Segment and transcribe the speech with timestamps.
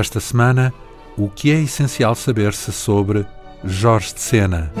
[0.00, 0.72] Esta semana,
[1.14, 3.26] o que é essencial saber-se sobre
[3.62, 4.72] Jorge de Sena.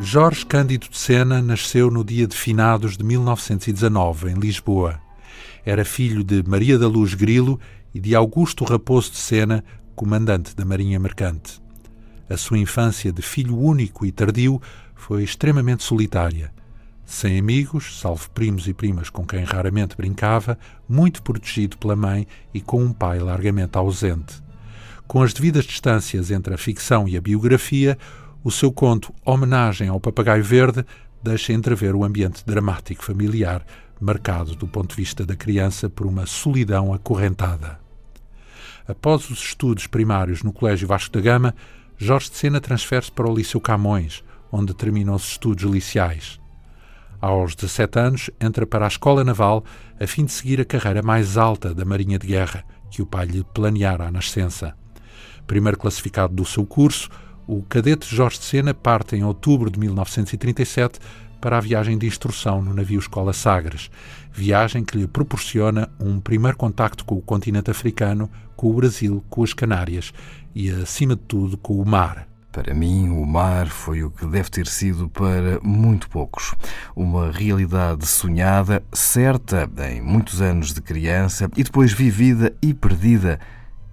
[0.00, 5.00] Jorge Cândido de Sena nasceu no dia de finados de 1919, em Lisboa.
[5.64, 7.60] Era filho de Maria da Luz Grilo
[7.94, 9.64] e de Augusto Raposo de Sena,
[9.94, 11.62] comandante da Marinha Mercante.
[12.28, 14.60] A sua infância de filho único e tardio
[14.96, 16.52] foi extremamente solitária.
[17.04, 20.58] Sem amigos, salvo primos e primas com quem raramente brincava,
[20.88, 24.42] muito protegido pela mãe e com um pai largamente ausente.
[25.06, 27.98] Com as devidas distâncias entre a ficção e a biografia,
[28.42, 30.84] o seu conto Homenagem ao Papagaio Verde
[31.22, 33.64] deixa entrever o ambiente dramático familiar,
[34.00, 37.78] marcado do ponto de vista da criança por uma solidão acorrentada.
[38.86, 41.54] Após os estudos primários no Colégio Vasco da Gama,
[41.96, 46.43] Jorge de Sena transfere-se para o Liceu Camões, onde termina os estudos liceais.
[47.26, 49.64] Aos 17 anos, entra para a Escola Naval
[49.98, 53.24] a fim de seguir a carreira mais alta da Marinha de Guerra, que o pai
[53.24, 54.74] lhe planeara à nascença.
[55.46, 57.08] Primeiro classificado do seu curso,
[57.46, 60.98] o cadete Jorge de Sena parte em outubro de 1937
[61.40, 63.90] para a viagem de instrução no navio Escola Sagres,
[64.30, 69.42] viagem que lhe proporciona um primeiro contacto com o continente africano, com o Brasil, com
[69.42, 70.12] as Canárias
[70.54, 72.33] e, acima de tudo, com o mar.
[72.54, 76.54] Para mim, o mar foi o que deve ter sido para muito poucos.
[76.94, 83.40] Uma realidade sonhada, certa em muitos anos de criança e depois vivida e perdida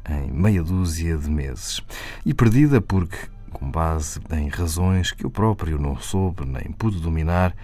[0.07, 1.81] em meia dúzia de meses.
[2.23, 3.17] E perdida porque
[3.51, 7.55] com base em razões que eu próprio não soube nem pude dominar,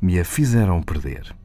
[0.00, 1.36] me a fizeram perder.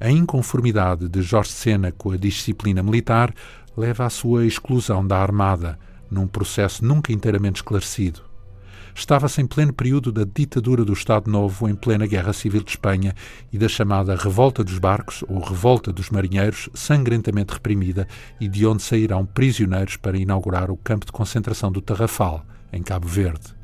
[0.00, 3.32] A inconformidade de Jorge Sena com a disciplina militar
[3.76, 5.78] leva à sua exclusão da Armada,
[6.10, 8.27] num processo nunca inteiramente esclarecido.
[8.98, 13.14] Estava-se em pleno período da ditadura do Estado Novo, em plena Guerra Civil de Espanha
[13.52, 18.08] e da chamada Revolta dos Barcos, ou Revolta dos Marinheiros, sangrentamente reprimida
[18.40, 23.06] e de onde sairão prisioneiros para inaugurar o campo de concentração do Tarrafal em Cabo
[23.06, 23.54] Verde.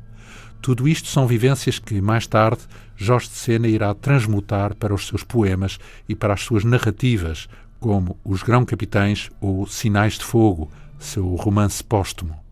[0.61, 2.61] Tudo isto são vivências que, mais tarde,
[2.95, 8.17] Jorge de Sena irá transmutar para os seus poemas e para as suas narrativas, como
[8.23, 12.44] Os Grão-Capitães ou Sinais de Fogo, seu romance póstumo.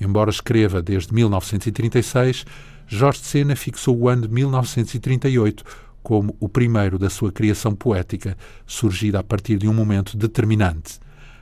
[0.00, 2.44] Embora escreva desde 1936,
[2.86, 5.64] Jorge de Sena fixou o ano de 1938
[6.02, 11.00] como o primeiro da sua criação poética, surgida a partir de um momento determinante,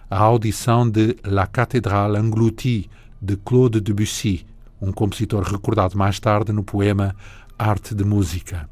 [0.09, 2.89] a audição de La Cathédrale Engloutie,
[3.21, 4.47] de Claude Debussy,
[4.81, 7.15] um compositor recordado mais tarde no poema
[7.59, 8.67] Arte de Música.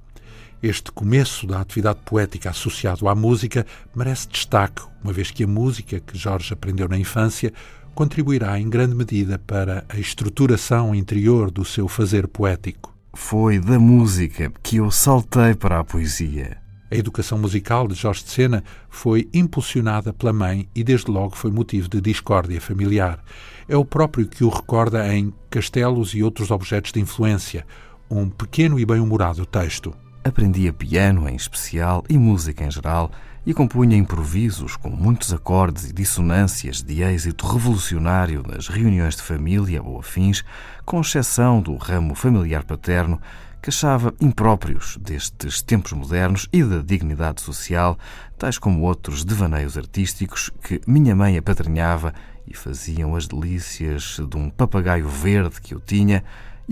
[0.62, 6.00] Este começo da atividade poética associado à música merece destaque, uma vez que a música
[6.00, 7.52] que Jorge aprendeu na infância
[7.94, 12.94] contribuirá em grande medida para a estruturação interior do seu fazer poético.
[13.14, 16.56] Foi da música que eu saltei para a poesia.
[16.90, 21.50] A educação musical de Jorge de Sena foi impulsionada pela mãe e desde logo foi
[21.50, 23.22] motivo de discórdia familiar.
[23.66, 27.66] É o próprio que o recorda em Castelos e Outros Objetos de Influência,
[28.10, 29.94] um pequeno e bem-humorado texto.
[30.24, 33.10] Aprendia piano em especial e música em geral
[33.44, 39.82] e compunha improvisos com muitos acordes e dissonâncias de êxito revolucionário nas reuniões de família
[39.82, 40.44] ou afins,
[40.84, 43.20] com exceção do ramo familiar paterno,
[43.60, 47.98] que achava impróprios destes tempos modernos e da dignidade social,
[48.38, 52.14] tais como outros devaneios artísticos que minha mãe apadrinhava
[52.46, 56.22] e faziam as delícias de um papagaio verde que eu tinha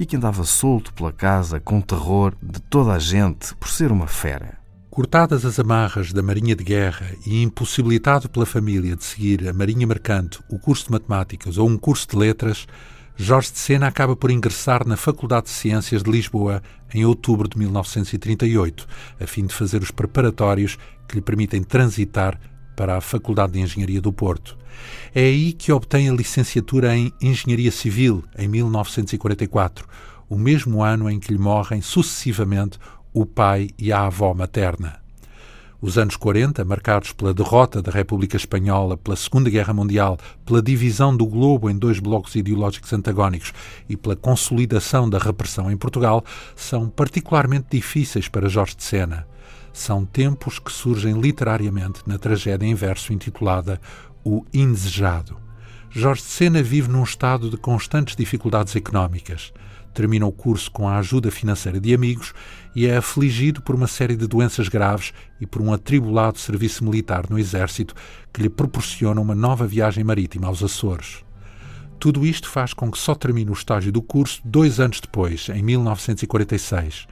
[0.00, 4.06] e que andava solto pela casa com terror de toda a gente por ser uma
[4.06, 4.58] fera.
[4.88, 9.86] Cortadas as amarras da Marinha de Guerra e impossibilitado pela família de seguir a Marinha
[9.86, 12.66] Mercante, o curso de Matemáticas ou um curso de Letras,
[13.14, 16.62] Jorge de Sena acaba por ingressar na Faculdade de Ciências de Lisboa
[16.94, 18.88] em outubro de 1938,
[19.20, 22.40] a fim de fazer os preparatórios que lhe permitem transitar
[22.74, 24.56] para a Faculdade de Engenharia do Porto.
[25.14, 29.86] É aí que obtém a licenciatura em Engenharia Civil, em 1944,
[30.28, 32.78] o mesmo ano em que lhe morrem sucessivamente
[33.12, 35.00] o pai e a avó materna.
[35.82, 41.16] Os anos 40, marcados pela derrota da República Espanhola, pela Segunda Guerra Mundial, pela divisão
[41.16, 43.54] do globo em dois blocos ideológicos antagónicos
[43.88, 46.22] e pela consolidação da repressão em Portugal,
[46.54, 49.26] são particularmente difíceis para Jorge de Sena.
[49.72, 53.80] São tempos que surgem literariamente na tragédia em verso intitulada
[54.24, 55.38] O Indesejado.
[55.90, 59.52] Jorge Sena vive num estado de constantes dificuldades económicas
[59.92, 62.32] termina o curso com a ajuda financeira de amigos
[62.74, 67.28] e é afligido por uma série de doenças graves e por um atribulado serviço militar
[67.28, 67.94] no Exército
[68.32, 71.24] que lhe proporciona uma nova viagem marítima aos Açores.
[71.98, 75.62] Tudo isto faz com que só termine o estágio do curso dois anos depois, em
[75.62, 77.06] 1946.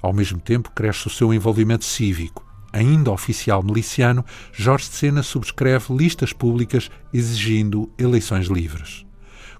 [0.00, 2.51] Ao mesmo tempo, cresce o seu envolvimento cívico.
[2.72, 9.04] Ainda oficial miliciano, Jorge de Sena subscreve listas públicas exigindo eleições livres.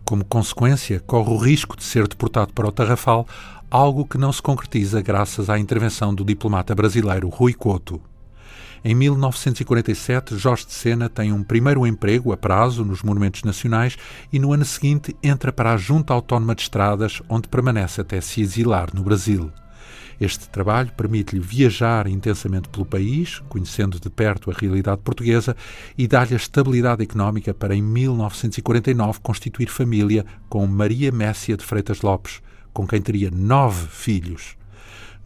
[0.04, 3.26] Como consequência, corre o risco de ser deportado para o Tarrafal,
[3.70, 8.00] algo que não se concretiza graças à intervenção do diplomata brasileiro Rui Couto.
[8.84, 13.96] Em 1947, Jorge de Sena tem um primeiro emprego a prazo nos Monumentos Nacionais
[14.32, 18.40] e no ano seguinte entra para a Junta Autónoma de Estradas, onde permanece até se
[18.40, 19.52] exilar no Brasil.
[20.22, 25.56] Este trabalho permite-lhe viajar intensamente pelo país, conhecendo de perto a realidade portuguesa,
[25.98, 32.02] e dá-lhe a estabilidade económica para, em 1949, constituir família com Maria Messia de Freitas
[32.02, 32.40] Lopes,
[32.72, 34.56] com quem teria nove filhos.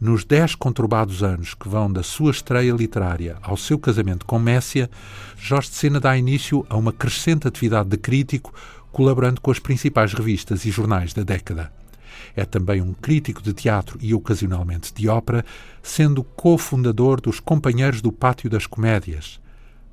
[0.01, 4.89] Nos dez conturbados anos que vão da sua estreia literária ao seu casamento com Messia,
[5.37, 8.51] Jorge de Sena dá início a uma crescente atividade de crítico,
[8.91, 11.71] colaborando com as principais revistas e jornais da década.
[12.35, 15.45] É também um crítico de teatro e ocasionalmente de ópera,
[15.81, 19.39] sendo cofundador dos Companheiros do Pátio das Comédias,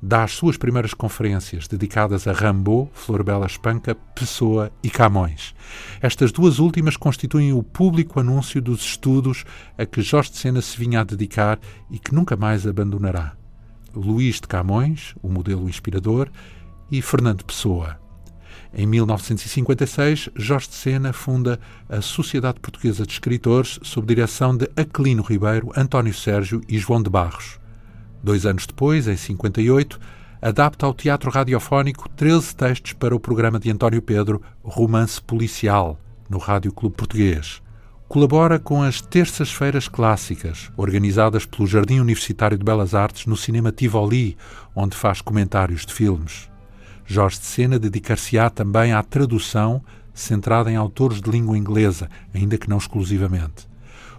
[0.04, 5.54] dá as suas primeiras conferências dedicadas a Rambaud, Florbela Espanca, Pessoa e Camões.
[6.02, 9.44] Estas duas últimas constituem o público anúncio dos estudos
[9.78, 11.58] a que Jorge de Sena se vinha a dedicar
[11.90, 13.32] e que nunca mais abandonará.
[13.94, 16.28] Luís de Camões, o modelo inspirador,
[16.90, 18.03] e Fernando Pessoa.
[18.76, 25.22] Em 1956, Jorge de Sena funda a Sociedade Portuguesa de Escritores sob direção de Aquilino
[25.22, 27.60] Ribeiro, António Sérgio e João de Barros.
[28.20, 30.00] Dois anos depois, em 58,
[30.42, 36.38] adapta ao teatro radiofónico 13 textos para o programa de António Pedro, Romance Policial, no
[36.38, 37.62] Rádio Clube Português.
[38.08, 44.36] Colabora com as Terças-Feiras Clássicas, organizadas pelo Jardim Universitário de Belas Artes no Cinema Tivoli,
[44.74, 46.52] onde faz comentários de filmes.
[47.04, 52.68] Jorge de Sena dedicar-se-á também à tradução, centrada em autores de língua inglesa, ainda que
[52.68, 53.68] não exclusivamente.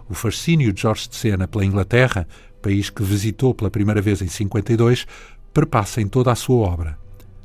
[0.08, 2.26] O fascínio de Jorge de Sena pela Inglaterra
[2.66, 5.06] país que visitou pela primeira vez em 52,
[5.54, 6.98] perpassa em toda a sua obra.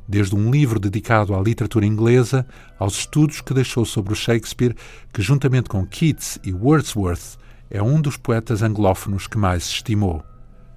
[0.08, 2.44] Desde um livro dedicado à literatura inglesa
[2.80, 4.76] aos estudos que deixou sobre o Shakespeare,
[5.14, 7.38] que, juntamente com Keats e Wordsworth,
[7.70, 10.24] é um dos poetas anglófonos que mais estimou.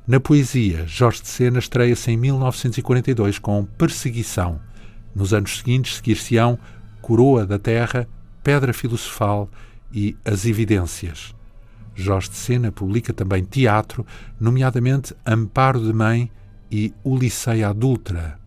[0.06, 4.60] Na poesia, Jorge de Sena estreia-se em 1942 com Perseguição.
[5.14, 6.58] Nos anos seguintes seguir-se-ão
[7.00, 8.06] Coroa da Terra,
[8.42, 9.48] Pedra Filosofal
[9.90, 11.34] e As Evidências.
[11.94, 14.04] Jorge de Sena publica também teatro,
[14.38, 16.30] nomeadamente Amparo de Mãe
[16.70, 18.38] e Ulisseia Adultra.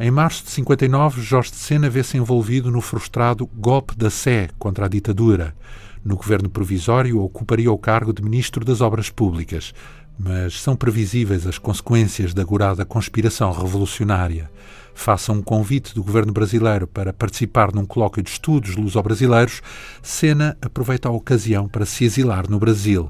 [0.00, 4.86] Em março de 59, Jorge de Sena vê-se envolvido no frustrado golpe da Sé contra
[4.86, 5.54] a ditadura.
[6.02, 9.74] No governo provisório, ocuparia o cargo de Ministro das Obras Públicas,
[10.18, 14.50] mas são previsíveis as consequências da gorada conspiração revolucionária.
[14.92, 19.62] Faça um convite do governo brasileiro para participar num colóquio de estudos luso-brasileiros,
[20.02, 23.08] Sena aproveita a ocasião para se exilar no Brasil.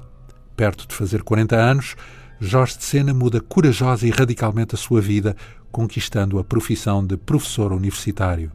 [0.55, 1.97] Perto de fazer 40 anos,
[2.39, 5.35] Jorge de Sena muda corajosa e radicalmente a sua vida,
[5.73, 8.53] conquistando a profissão de professor universitário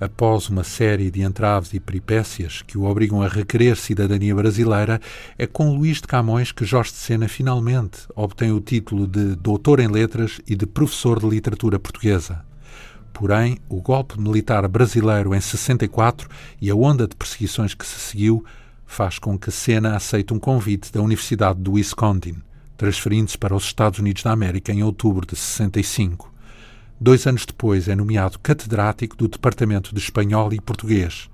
[0.00, 5.00] após uma série de entraves e peripécias que o obrigam a requerer cidadania brasileira,
[5.36, 9.80] é com Luís de Camões que Jorge de Sena finalmente obtém o título de doutor
[9.80, 12.44] em letras e de professor de literatura portuguesa.
[13.12, 16.28] Porém, o golpe militar brasileiro em 64
[16.60, 18.44] e a onda de perseguições que se seguiu
[18.86, 22.36] faz com que Sena aceite um convite da Universidade do Wisconsin,
[22.76, 26.32] transferindo-se para os Estados Unidos da América em outubro de 65.
[27.00, 31.30] Dois anos depois é nomeado catedrático do Departamento de Espanhol e Português.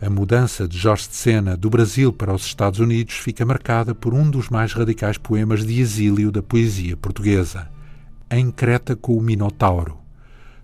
[0.00, 4.14] A mudança de Jorge de Sena do Brasil para os Estados Unidos fica marcada por
[4.14, 7.68] um dos mais radicais poemas de exílio da poesia portuguesa,
[8.30, 9.98] Em Creta com o Minotauro.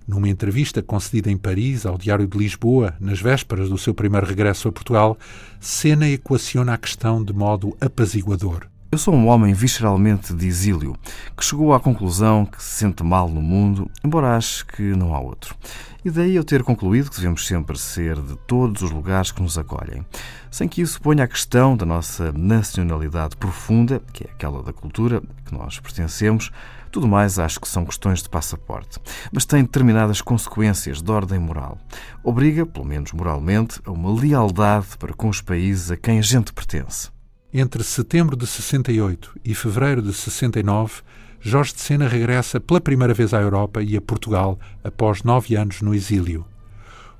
[0.06, 4.68] Numa entrevista concedida em Paris ao Diário de Lisboa, nas vésperas do seu primeiro regresso
[4.68, 5.18] a Portugal,
[5.58, 8.68] Sena equaciona a questão de modo apaziguador.
[8.88, 10.94] Eu sou um homem visceralmente de exílio,
[11.36, 15.18] que chegou à conclusão que se sente mal no mundo, embora ache que não há
[15.18, 15.56] outro.
[16.04, 19.58] E daí eu ter concluído que devemos sempre ser de todos os lugares que nos
[19.58, 20.06] acolhem,
[20.52, 25.20] sem que isso ponha a questão da nossa nacionalidade profunda, que é aquela da cultura
[25.44, 26.52] que nós pertencemos.
[26.92, 29.00] Tudo mais acho que são questões de passaporte,
[29.32, 31.76] mas tem determinadas consequências de ordem moral.
[32.22, 36.52] Obriga, pelo menos moralmente, a uma lealdade para com os países a quem a gente
[36.52, 37.15] pertence.
[37.58, 41.00] Entre setembro de 68 e fevereiro de 69,
[41.40, 45.80] Jorge de Sena regressa pela primeira vez à Europa e a Portugal após nove anos
[45.80, 46.44] no exílio.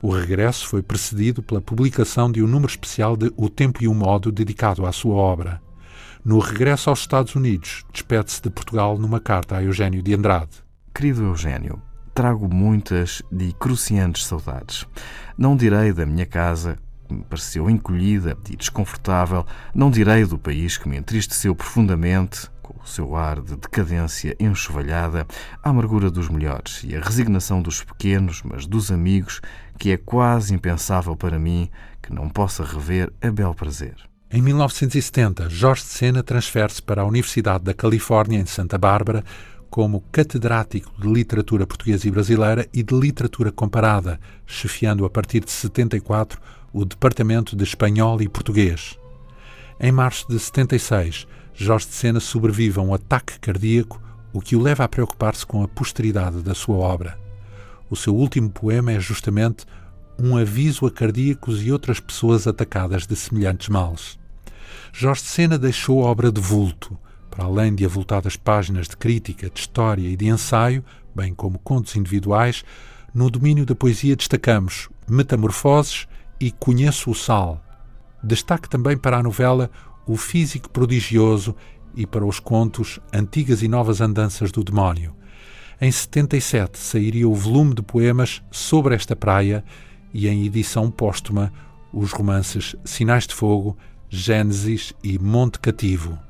[0.03, 3.95] O regresso foi precedido pela publicação de um número especial de O Tempo e o
[3.95, 5.59] Modo dedicado à sua obra.
[6.23, 10.63] No regresso aos Estados Unidos, despede-se de Portugal numa carta a Eugênio de Andrade.
[10.95, 11.81] Querido Eugênio,
[12.13, 14.87] trago muitas e cruciantes saudades.
[15.39, 20.77] Não direi da minha casa que me pareceu encolhida e desconfortável, não direi do país
[20.77, 25.27] que me entristeceu profundamente, com o seu ar de decadência enxovalhada,
[25.63, 29.41] a amargura dos melhores e a resignação dos pequenos, mas dos amigos,
[29.79, 31.71] que é quase impensável para mim
[32.03, 33.95] que não possa rever a bel prazer.
[34.29, 39.23] Em 1970, Jorge de Sena transfere-se para a Universidade da Califórnia, em Santa Bárbara,
[39.71, 45.51] como catedrático de literatura portuguesa e brasileira e de literatura comparada, chefiando a partir de
[45.51, 46.41] 74
[46.73, 48.99] o Departamento de Espanhol e Português.
[49.81, 54.01] Em março de 76, Jorge de Sena sobrevive a um ataque cardíaco,
[54.33, 57.19] o que o leva a preocupar-se com a posteridade da sua obra.
[57.89, 59.65] O seu último poema é justamente
[60.19, 64.19] um aviso a cardíacos e outras pessoas atacadas de semelhantes males.
[64.93, 66.99] Jorge de Sena deixou obra de vulto,
[67.37, 70.83] para além de avultadas páginas de crítica, de história e de ensaio,
[71.15, 72.65] bem como contos individuais,
[73.13, 76.09] no domínio da poesia destacamos Metamorfoses
[76.41, 77.63] e Conheço o Sal.
[78.25, 79.71] Destaque também para a novela
[80.07, 81.55] O Físico Prodigioso
[81.95, 85.15] e para os contos Antigas e Novas Andanças do Demónio.
[85.79, 89.63] Em 77 sairia o volume de poemas Sobre esta Praia
[90.13, 91.53] e em edição póstuma
[91.93, 93.77] os romances Sinais de Fogo,
[94.09, 96.26] Gênesis e Monte Cativo.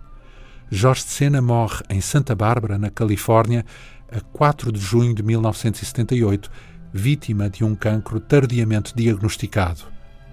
[0.68, 3.64] Jorge de Sena morre em Santa Bárbara, na Califórnia,
[4.10, 6.50] a 4 de junho de 1978,
[6.92, 9.82] vítima de um cancro tardiamente diagnosticado.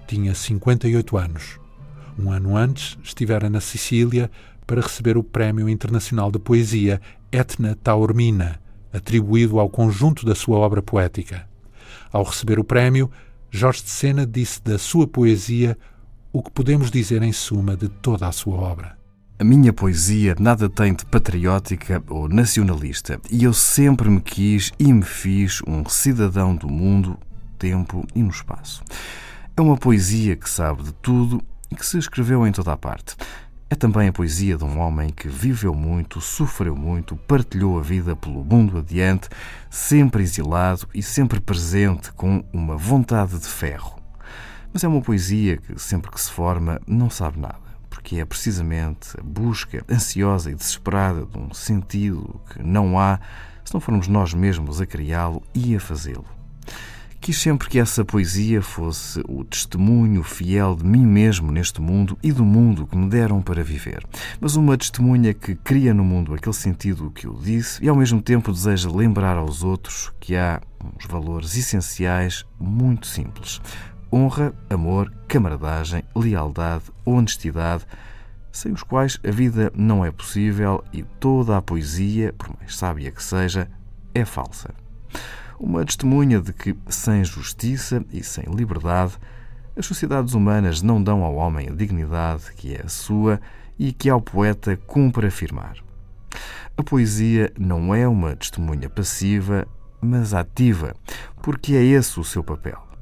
[0.08, 1.60] Tinha 58 anos.
[2.18, 4.28] Um ano antes, estivera na Sicília
[4.66, 7.00] para receber o Prémio Internacional de Poesia
[7.30, 8.60] Etna Taormina,
[8.92, 11.48] atribuído ao conjunto da sua obra poética.
[12.12, 13.08] Ao receber o prémio,
[13.50, 15.78] Jorge de Sena disse da sua poesia
[16.32, 19.03] o que podemos dizer em suma de toda a sua obra.
[19.36, 24.92] A minha poesia nada tem de patriótica ou nacionalista e eu sempre me quis e
[24.92, 27.18] me fiz um cidadão do mundo,
[27.58, 28.84] tempo e no espaço.
[29.56, 33.16] É uma poesia que sabe de tudo e que se escreveu em toda a parte.
[33.68, 38.14] É também a poesia de um homem que viveu muito, sofreu muito, partilhou a vida
[38.14, 39.28] pelo mundo adiante,
[39.68, 43.98] sempre exilado e sempre presente com uma vontade de ferro.
[44.72, 47.73] Mas é uma poesia que, sempre que se forma, não sabe nada
[48.04, 53.18] porque é precisamente a busca ansiosa e desesperada de um sentido que não há
[53.64, 56.26] se não formos nós mesmos a criá-lo e a fazê-lo.
[57.18, 62.30] Quis sempre que essa poesia fosse o testemunho fiel de mim mesmo neste mundo e
[62.30, 64.04] do mundo que me deram para viver.
[64.38, 68.20] Mas uma testemunha que cria no mundo aquele sentido que eu disse e ao mesmo
[68.20, 70.60] tempo deseja lembrar aos outros que há
[70.94, 73.62] uns valores essenciais muito simples
[74.14, 77.84] honra, amor, camaradagem, lealdade, honestidade,
[78.52, 83.10] sem os quais a vida não é possível e toda a poesia, por mais sábia
[83.10, 83.68] que seja,
[84.14, 84.72] é falsa.
[85.58, 89.14] Uma testemunha de que, sem justiça e sem liberdade,
[89.76, 93.40] as sociedades humanas não dão ao homem a dignidade que é a sua
[93.76, 95.74] e que ao poeta cumpre afirmar.
[96.76, 99.66] A poesia não é uma testemunha passiva,
[100.00, 100.94] mas ativa,
[101.42, 102.93] porque é esse o seu papel.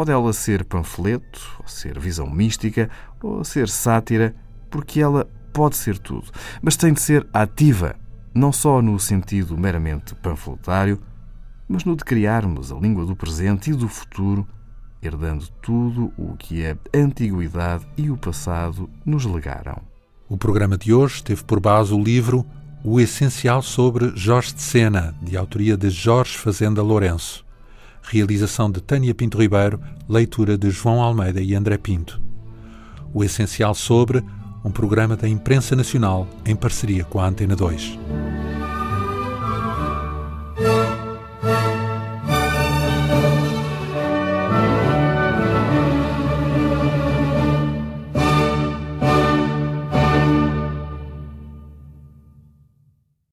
[0.00, 2.88] Pode ela ser panfleto, ou ser visão mística,
[3.22, 4.34] ou ser sátira,
[4.70, 6.30] porque ela pode ser tudo,
[6.62, 7.94] mas tem de ser ativa,
[8.34, 10.98] não só no sentido meramente panfletário,
[11.68, 14.48] mas no de criarmos a língua do presente e do futuro,
[15.02, 19.82] herdando tudo o que a antiguidade e o passado nos legaram.
[20.30, 22.46] O programa de hoje teve por base o livro
[22.82, 27.49] O Essencial sobre Jorge de Sena, de autoria de Jorge Fazenda Lourenço.
[28.02, 32.20] Realização de Tânia Pinto Ribeiro, leitura de João Almeida e André Pinto.
[33.12, 34.22] O essencial sobre
[34.64, 37.98] um programa da Imprensa Nacional em parceria com a Antena 2.